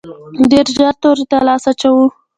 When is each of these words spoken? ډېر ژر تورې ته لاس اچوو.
ډېر 0.51 0.65
ژر 0.75 0.93
تورې 1.01 1.25
ته 1.31 1.37
لاس 1.47 1.63
اچوو. 1.71 2.05